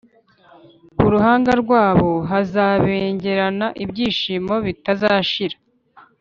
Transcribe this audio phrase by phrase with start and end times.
[0.97, 5.57] Ku ruhanga rwabo hazabengerana ibyishimo bitazashira,